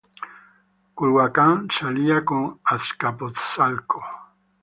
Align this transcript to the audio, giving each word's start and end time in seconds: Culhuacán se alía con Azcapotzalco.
Culhuacán 0.95 1.67
se 1.69 1.85
alía 1.85 2.25
con 2.25 2.59
Azcapotzalco. 2.63 4.01